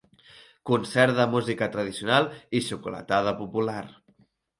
[0.67, 2.29] Concert de música tradicional
[2.61, 3.83] i xocolatada popular.